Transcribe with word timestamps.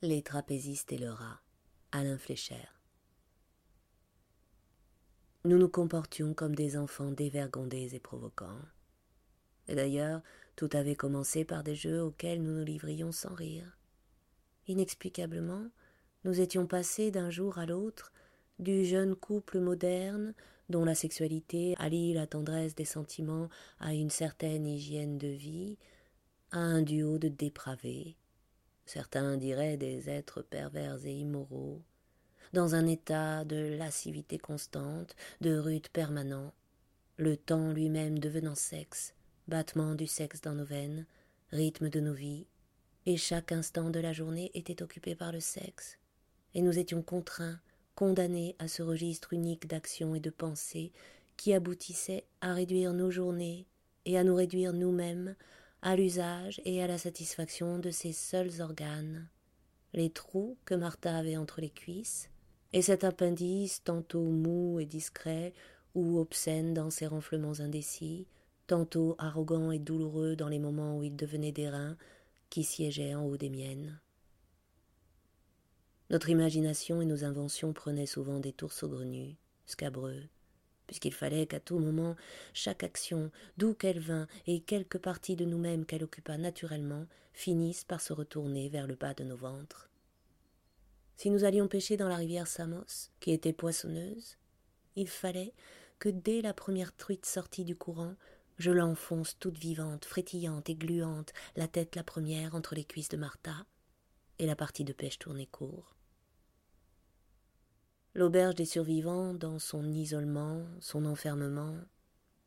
Les 0.00 0.22
trapézistes 0.22 0.92
et 0.92 0.96
le 0.96 1.10
rat, 1.10 1.40
Alain 1.90 2.18
Fléchère. 2.18 2.80
Nous 5.44 5.58
nous 5.58 5.68
comportions 5.68 6.34
comme 6.34 6.54
des 6.54 6.76
enfants 6.76 7.10
dévergondés 7.10 7.96
et 7.96 7.98
provoquants. 7.98 8.60
Et 9.66 9.74
d'ailleurs, 9.74 10.22
tout 10.54 10.68
avait 10.72 10.94
commencé 10.94 11.44
par 11.44 11.64
des 11.64 11.74
jeux 11.74 12.00
auxquels 12.00 12.40
nous 12.40 12.52
nous 12.52 12.64
livrions 12.64 13.10
sans 13.10 13.34
rire. 13.34 13.76
Inexplicablement, 14.68 15.66
nous 16.22 16.40
étions 16.40 16.68
passés 16.68 17.10
d'un 17.10 17.30
jour 17.30 17.58
à 17.58 17.66
l'autre 17.66 18.12
du 18.60 18.84
jeune 18.84 19.16
couple 19.16 19.58
moderne 19.58 20.32
dont 20.68 20.84
la 20.84 20.94
sexualité 20.94 21.74
allie 21.76 22.14
la 22.14 22.28
tendresse 22.28 22.76
des 22.76 22.84
sentiments 22.84 23.48
à 23.80 23.94
une 23.94 24.10
certaine 24.10 24.64
hygiène 24.64 25.18
de 25.18 25.26
vie, 25.26 25.76
à 26.52 26.60
un 26.60 26.82
duo 26.82 27.18
de 27.18 27.26
dépravés, 27.26 28.16
certains 28.88 29.36
diraient 29.36 29.76
des 29.76 30.08
êtres 30.08 30.42
pervers 30.42 31.04
et 31.04 31.12
immoraux, 31.12 31.82
dans 32.52 32.74
un 32.74 32.86
état 32.86 33.44
de 33.44 33.76
lascivité 33.76 34.38
constante, 34.38 35.14
de 35.40 35.56
rude 35.56 35.88
permanent, 35.88 36.52
le 37.16 37.36
temps 37.36 37.72
lui-même 37.72 38.18
devenant 38.18 38.54
sexe, 38.54 39.14
battement 39.46 39.94
du 39.94 40.06
sexe 40.06 40.40
dans 40.40 40.54
nos 40.54 40.64
veines, 40.64 41.06
rythme 41.50 41.90
de 41.90 42.00
nos 42.00 42.14
vies, 42.14 42.46
et 43.06 43.16
chaque 43.16 43.52
instant 43.52 43.90
de 43.90 44.00
la 44.00 44.12
journée 44.12 44.50
était 44.54 44.82
occupé 44.82 45.14
par 45.14 45.32
le 45.32 45.40
sexe, 45.40 45.98
et 46.54 46.62
nous 46.62 46.78
étions 46.78 47.02
contraints, 47.02 47.60
condamnés 47.94 48.54
à 48.58 48.68
ce 48.68 48.82
registre 48.82 49.32
unique 49.32 49.66
d'action 49.66 50.14
et 50.14 50.20
de 50.20 50.30
pensée 50.30 50.92
qui 51.36 51.52
aboutissait 51.52 52.24
à 52.40 52.54
réduire 52.54 52.92
nos 52.92 53.10
journées 53.10 53.66
et 54.04 54.16
à 54.16 54.24
nous 54.24 54.34
réduire 54.34 54.72
nous-mêmes 54.72 55.34
à 55.82 55.96
l'usage 55.96 56.60
et 56.64 56.82
à 56.82 56.86
la 56.86 56.98
satisfaction 56.98 57.78
de 57.78 57.90
ses 57.90 58.12
seuls 58.12 58.60
organes, 58.60 59.28
les 59.92 60.10
trous 60.10 60.56
que 60.64 60.74
Martha 60.74 61.16
avait 61.16 61.36
entre 61.36 61.60
les 61.60 61.70
cuisses, 61.70 62.30
et 62.72 62.82
cet 62.82 63.04
appendice 63.04 63.82
tantôt 63.82 64.24
mou 64.24 64.80
et 64.80 64.86
discret 64.86 65.54
ou 65.94 66.18
obscène 66.18 66.74
dans 66.74 66.90
ses 66.90 67.06
renflements 67.06 67.60
indécis, 67.60 68.26
tantôt 68.66 69.14
arrogant 69.18 69.70
et 69.70 69.78
douloureux 69.78 70.36
dans 70.36 70.48
les 70.48 70.58
moments 70.58 70.98
où 70.98 71.02
il 71.02 71.16
devenait 71.16 71.52
des 71.52 71.70
reins 71.70 71.96
qui 72.50 72.64
siégeaient 72.64 73.14
en 73.14 73.24
haut 73.24 73.36
des 73.36 73.50
miennes. 73.50 73.98
Notre 76.10 76.30
imagination 76.30 77.02
et 77.02 77.06
nos 77.06 77.24
inventions 77.24 77.72
prenaient 77.72 78.06
souvent 78.06 78.40
des 78.40 78.52
tours 78.52 78.72
saugrenus, 78.72 79.36
scabreux, 79.66 80.22
puisqu'il 80.88 81.14
fallait 81.14 81.46
qu'à 81.46 81.60
tout 81.60 81.78
moment 81.78 82.16
chaque 82.52 82.82
action, 82.82 83.30
d'où 83.56 83.74
qu'elle 83.74 84.00
vînt 84.00 84.26
et 84.48 84.58
quelque 84.58 84.98
partie 84.98 85.36
de 85.36 85.44
nous-mêmes 85.44 85.86
qu'elle 85.86 86.02
occupa 86.02 86.36
naturellement, 86.36 87.06
finisse 87.32 87.84
par 87.84 88.00
se 88.00 88.12
retourner 88.12 88.68
vers 88.68 88.88
le 88.88 88.96
bas 88.96 89.14
de 89.14 89.22
nos 89.22 89.36
ventres. 89.36 89.88
Si 91.16 91.30
nous 91.30 91.44
allions 91.44 91.68
pêcher 91.68 91.96
dans 91.96 92.08
la 92.08 92.16
rivière 92.16 92.48
Samos, 92.48 93.10
qui 93.20 93.30
était 93.30 93.52
poissonneuse, 93.52 94.36
il 94.96 95.08
fallait 95.08 95.52
que 95.98 96.08
dès 96.08 96.40
la 96.42 96.54
première 96.54 96.96
truite 96.96 97.26
sortie 97.26 97.64
du 97.64 97.76
courant, 97.76 98.14
je 98.56 98.70
l'enfonce 98.70 99.36
toute 99.38 99.58
vivante, 99.58 100.04
frétillante 100.04 100.68
et 100.68 100.74
gluante, 100.74 101.32
la 101.54 101.68
tête 101.68 101.94
la 101.96 102.02
première 102.02 102.54
entre 102.54 102.74
les 102.74 102.84
cuisses 102.84 103.08
de 103.08 103.16
Martha, 103.16 103.66
et 104.38 104.46
la 104.46 104.56
partie 104.56 104.84
de 104.84 104.92
pêche 104.92 105.18
tournait 105.18 105.46
court. 105.46 105.97
L'auberge 108.14 108.54
des 108.54 108.64
survivants, 108.64 109.34
dans 109.34 109.58
son 109.58 109.86
isolement, 109.92 110.66
son 110.80 111.04
enfermement, 111.04 111.76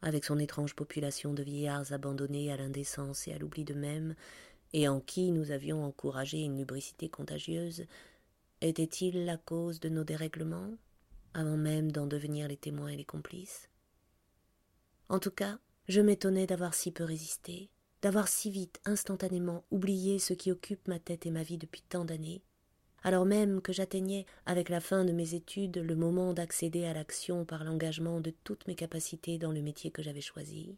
avec 0.00 0.24
son 0.24 0.38
étrange 0.38 0.74
population 0.74 1.34
de 1.34 1.42
vieillards 1.42 1.92
abandonnés 1.92 2.52
à 2.52 2.56
l'indécence 2.56 3.26
et 3.26 3.32
à 3.32 3.38
l'oubli 3.38 3.64
d'eux-mêmes, 3.64 4.14
et 4.72 4.88
en 4.88 5.00
qui 5.00 5.32
nous 5.32 5.50
avions 5.50 5.84
encouragé 5.84 6.38
une 6.38 6.58
lubricité 6.58 7.08
contagieuse, 7.08 7.84
était-il 8.60 9.24
la 9.24 9.36
cause 9.36 9.80
de 9.80 9.88
nos 9.88 10.04
dérèglements, 10.04 10.74
avant 11.34 11.56
même 11.56 11.90
d'en 11.92 12.06
devenir 12.06 12.48
les 12.48 12.56
témoins 12.56 12.88
et 12.88 12.96
les 12.96 13.04
complices? 13.04 13.68
En 15.08 15.18
tout 15.18 15.30
cas, 15.30 15.58
je 15.88 16.00
m'étonnais 16.00 16.46
d'avoir 16.46 16.74
si 16.74 16.92
peu 16.92 17.04
résisté, 17.04 17.70
d'avoir 18.02 18.28
si 18.28 18.50
vite, 18.50 18.80
instantanément, 18.84 19.64
oublié 19.70 20.18
ce 20.18 20.34
qui 20.34 20.52
occupe 20.52 20.86
ma 20.86 20.98
tête 20.98 21.26
et 21.26 21.30
ma 21.30 21.42
vie 21.42 21.58
depuis 21.58 21.82
tant 21.82 22.04
d'années, 22.04 22.42
alors 23.02 23.24
même 23.24 23.60
que 23.60 23.72
j'atteignais, 23.72 24.26
avec 24.46 24.68
la 24.68 24.80
fin 24.80 25.04
de 25.04 25.12
mes 25.12 25.34
études, 25.34 25.78
le 25.78 25.94
moment 25.94 26.32
d'accéder 26.32 26.84
à 26.84 26.94
l'action 26.94 27.44
par 27.44 27.64
l'engagement 27.64 28.20
de 28.20 28.32
toutes 28.44 28.66
mes 28.66 28.74
capacités 28.74 29.38
dans 29.38 29.52
le 29.52 29.62
métier 29.62 29.90
que 29.90 30.02
j'avais 30.02 30.20
choisi. 30.20 30.76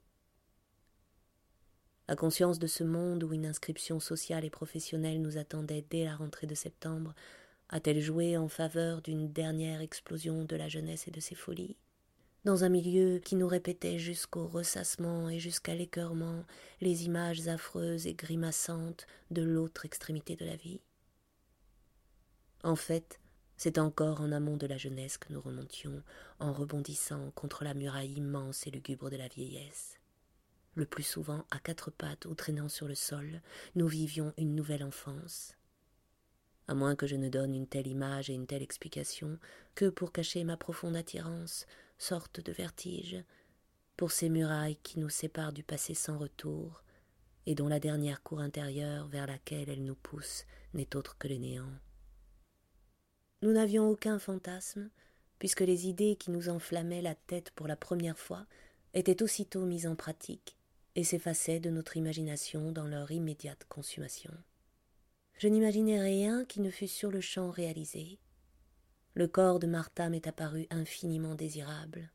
La 2.08 2.16
conscience 2.16 2.58
de 2.58 2.66
ce 2.66 2.82
monde 2.84 3.22
où 3.22 3.32
une 3.32 3.47
inscription 3.47 4.00
sociale 4.00 4.44
et 4.44 4.50
professionnelle 4.50 5.22
nous 5.22 5.38
attendait 5.38 5.84
dès 5.88 6.04
la 6.04 6.16
rentrée 6.16 6.47
de 6.47 6.56
septembre 6.56 7.14
a-t-elle 7.69 8.00
joué 8.00 8.37
en 8.37 8.48
faveur 8.48 9.00
d'une 9.00 9.32
dernière 9.32 9.81
explosion 9.81 10.44
de 10.44 10.56
la 10.56 10.69
jeunesse 10.69 11.06
et 11.06 11.12
de 11.12 11.20
ses 11.20 11.37
folies? 11.37 11.76
Dans 12.44 12.64
un 12.64 12.69
milieu 12.69 13.19
qui 13.19 13.37
nous 13.37 13.47
répétait 13.47 13.98
jusqu'au 13.98 14.47
ressassement 14.47 15.31
et 15.31 15.38
jusqu'à 15.38 15.75
l'écœurement 15.75 16.44
les 16.81 17.04
images 17.04 17.47
affreuses 17.47 18.06
et 18.06 18.14
grimaçantes 18.14 19.06
de 19.31 19.42
l'autre 19.42 19.84
extrémité 19.84 20.34
de 20.34 20.47
la 20.47 20.56
vie 20.56 20.81
en 22.62 22.76
fait, 22.76 23.21
c'est 23.56 23.78
encore 23.78 24.21
en 24.21 24.32
amont 24.32 24.56
de 24.56 24.66
la 24.66 24.76
jeunesse 24.76 25.19
que 25.19 25.32
nous 25.32 25.41
remontions, 25.41 26.03
en 26.38 26.53
rebondissant 26.53 27.31
contre 27.32 27.65
la 27.65 27.75
muraille 27.75 28.15
immense 28.15 28.66
et 28.66 28.71
lugubre 28.71 29.10
de 29.10 29.16
la 29.16 29.28
vieillesse. 29.28 29.98
Le 30.75 30.87
plus 30.87 31.03
souvent, 31.03 31.44
à 31.50 31.59
quatre 31.59 31.91
pattes 31.91 32.26
ou 32.26 32.34
traînant 32.34 32.69
sur 32.69 32.88
le 32.88 32.94
sol, 32.94 33.43
nous 33.75 33.88
vivions 33.88 34.32
une 34.38 34.54
nouvelle 34.54 34.84
enfance. 34.84 35.56
À 36.69 36.75
moins 36.75 36.94
que 36.94 37.06
je 37.06 37.16
ne 37.16 37.28
donne 37.28 37.54
une 37.54 37.66
telle 37.66 37.88
image 37.88 38.31
et 38.31 38.34
une 38.34 38.47
telle 38.47 38.62
explication, 38.62 39.38
que 39.75 39.88
pour 39.88 40.12
cacher 40.12 40.44
ma 40.44 40.56
profonde 40.56 40.97
attirance, 40.97 41.66
sorte 41.99 42.41
de 42.41 42.53
vertige, 42.53 43.22
pour 43.97 44.12
ces 44.12 44.28
murailles 44.28 44.78
qui 44.82 45.00
nous 45.00 45.10
séparent 45.10 45.53
du 45.53 45.65
passé 45.65 45.94
sans 45.94 46.16
retour, 46.16 46.82
et 47.44 47.54
dont 47.54 47.69
la 47.69 47.81
dernière 47.81 48.22
cour 48.22 48.41
intérieure 48.41 49.09
vers 49.09 49.26
laquelle 49.26 49.69
elles 49.69 49.84
nous 49.84 49.97
poussent 49.97 50.47
n'est 50.72 50.94
autre 50.97 51.19
que 51.19 51.28
le 51.28 51.37
néant. 51.37 51.72
Nous 53.42 53.52
n'avions 53.52 53.88
aucun 53.88 54.18
fantasme, 54.18 54.90
puisque 55.38 55.62
les 55.62 55.88
idées 55.88 56.16
qui 56.16 56.30
nous 56.30 56.50
enflammaient 56.50 57.00
la 57.00 57.14
tête 57.14 57.50
pour 57.52 57.66
la 57.66 57.76
première 57.76 58.18
fois 58.18 58.46
étaient 58.92 59.22
aussitôt 59.22 59.64
mises 59.64 59.86
en 59.86 59.96
pratique 59.96 60.58
et 60.94 61.04
s'effaçaient 61.04 61.60
de 61.60 61.70
notre 61.70 61.96
imagination 61.96 62.70
dans 62.70 62.86
leur 62.86 63.10
immédiate 63.10 63.64
consommation. 63.68 64.32
Je 65.38 65.48
n'imaginais 65.48 66.00
rien 66.00 66.44
qui 66.44 66.60
ne 66.60 66.70
fût 66.70 66.88
sur 66.88 67.10
le 67.10 67.22
champ 67.22 67.50
réalisé. 67.50 68.18
Le 69.14 69.26
corps 69.26 69.58
de 69.58 69.66
Martha 69.66 70.10
m'est 70.10 70.26
apparu 70.26 70.66
infiniment 70.68 71.34
désirable, 71.34 72.10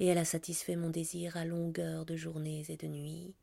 et 0.00 0.06
elle 0.06 0.18
a 0.18 0.24
satisfait 0.24 0.74
mon 0.74 0.90
désir 0.90 1.36
à 1.36 1.44
longueur 1.44 2.04
de 2.04 2.16
journées 2.16 2.64
et 2.68 2.76
de 2.76 2.88
nuits. 2.88 3.36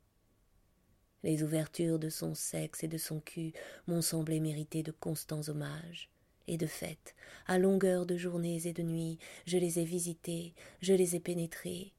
Les 1.24 1.44
ouvertures 1.44 1.98
de 1.98 2.10
son 2.10 2.36
sexe 2.36 2.84
et 2.84 2.90
de 2.90 2.98
son 2.98 3.22
cul 3.22 3.54
m'ont 3.88 4.02
semblé 4.02 4.42
mériter 4.42 4.84
de 4.84 4.92
constants 4.92 5.48
hommages, 5.48 6.11
et 6.48 6.58
de 6.58 6.68
fait, 6.68 7.16
à 7.48 7.58
longueur 7.58 8.06
de 8.06 8.18
journées 8.18 8.68
et 8.68 8.74
de 8.74 8.84
nuits, 8.84 9.20
je 9.46 9.58
les 9.58 9.80
ai 9.80 9.86
visités, 9.86 10.54
je 10.82 10.94
les 10.94 11.16
ai 11.16 11.20
pénétrés, 11.20 11.94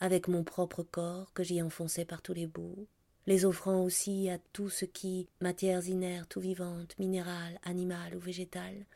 avec 0.00 0.28
mon 0.28 0.44
propre 0.44 0.82
corps 0.82 1.32
que 1.32 1.42
j'y 1.42 1.60
enfonçais 1.62 2.04
par 2.04 2.22
tous 2.22 2.34
les 2.34 2.46
bouts, 2.46 2.86
les 3.26 3.44
offrant 3.44 3.82
aussi 3.82 4.30
à 4.30 4.38
tout 4.52 4.70
ce 4.70 4.84
qui, 4.84 5.28
matières 5.40 5.86
inertes 5.86 6.36
ou 6.36 6.40
vivantes, 6.40 6.98
minérales, 6.98 7.58
animales 7.62 8.16
ou 8.16 8.20
végétales, 8.20 8.86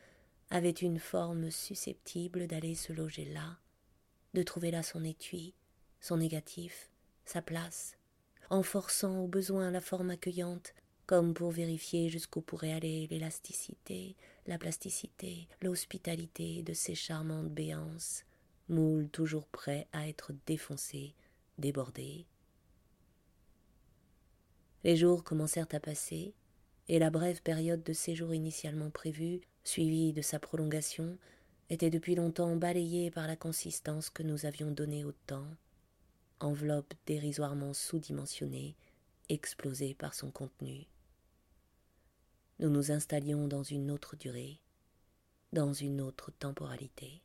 avait 0.51 0.71
une 0.71 0.99
forme 0.99 1.51
susceptible 1.51 2.47
d'aller 2.47 2.75
se 2.75 2.93
loger 2.93 3.25
là, 3.27 3.59
de 4.35 4.43
trouver 4.43 4.71
là 4.71 4.83
son 4.83 5.05
étui, 5.05 5.55
son 6.01 6.19
négatif, 6.19 6.91
sa 7.25 7.43
place, 7.43 7.97
en 8.51 8.63
forçant 8.63 9.19
au 9.21 9.29
besoin 9.29 9.71
la 9.71 9.81
forme 9.81 10.11
accueillante 10.11 10.75
comme 11.07 11.35
pour 11.35 11.51
vérifier 11.51 12.09
jusqu'où 12.09 12.41
pourrait 12.41 12.73
aller 12.73 13.07
l'élasticité, 13.09 14.17
la 14.47 14.59
plasticité, 14.59 15.49
l'hospitalité 15.61 16.63
de 16.63 16.73
ces 16.73 16.95
charmantes 16.95 17.51
béances, 17.51 18.25
moules 18.69 19.09
toujours 19.09 19.47
prêts 19.49 19.89
à 19.93 20.09
être 20.09 20.33
défoncés, 20.47 21.15
débordés. 21.59 22.27
Les 24.85 24.97
jours 24.97 25.23
commencèrent 25.23 25.69
à 25.73 25.81
passer, 25.81 26.35
et 26.89 26.99
la 26.99 27.11
brève 27.11 27.43
période 27.43 27.83
de 27.83 27.93
séjour 27.93 28.35
initialement 28.35 28.91
prévue, 28.91 29.41
suivie 29.65 30.13
de 30.13 30.23
sa 30.23 30.39
prolongation, 30.39 31.19
était 31.71 31.91
depuis 31.91 32.15
longtemps 32.15 32.57
balayée 32.57 33.11
par 33.11 33.27
la 33.27 33.37
consistance 33.37 34.11
que 34.11 34.23
nous 34.23 34.47
avions 34.47 34.71
donnée 34.71 35.05
au 35.05 35.13
temps, 35.27 35.49
enveloppe 36.41 36.95
dérisoirement 37.07 37.73
sous-dimensionnée, 37.73 38.77
explosée 39.29 39.95
par 39.95 40.15
son 40.15 40.31
contenu 40.31 40.87
nous 42.63 42.71
nous 42.71 42.93
installions 42.93 43.49
dans 43.49 43.65
une 43.65 43.91
autre 43.91 44.15
durée, 44.15 44.61
dans 45.53 45.73
une 45.73 46.01
autre 46.01 46.31
temporalité. 46.31 47.21